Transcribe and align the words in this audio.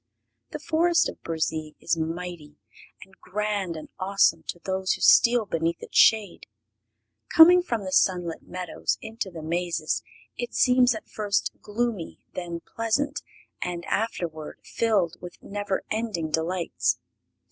The 0.49 0.57
Forest 0.57 1.09
of 1.09 1.21
Burzee 1.21 1.75
is 1.79 1.95
mighty 1.95 2.55
and 3.05 3.13
grand 3.21 3.75
and 3.75 3.89
awesome 3.99 4.41
to 4.47 4.57
those 4.65 4.93
who 4.93 5.01
steal 5.01 5.45
beneath 5.45 5.79
its 5.79 5.95
shade. 5.95 6.47
Coming 7.29 7.61
from 7.61 7.85
the 7.85 7.91
sunlit 7.91 8.41
meadows 8.41 8.97
into 8.99 9.29
its 9.29 9.37
mazes 9.43 10.01
it 10.37 10.55
seems 10.55 10.95
at 10.95 11.07
first 11.07 11.51
gloomy, 11.61 12.25
then 12.33 12.61
pleasant, 12.61 13.21
and 13.61 13.85
afterward 13.85 14.59
filled 14.63 15.17
with 15.21 15.37
never 15.39 15.83
ending 15.91 16.31
delights. 16.31 16.97